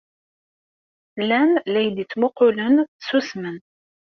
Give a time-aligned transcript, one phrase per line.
[1.21, 2.75] Llan la iyi-d-ttmuqqulen,
[3.07, 3.57] susmen.